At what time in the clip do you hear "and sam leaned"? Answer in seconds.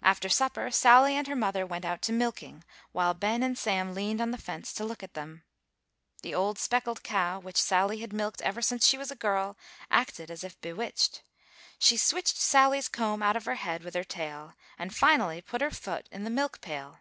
3.42-4.18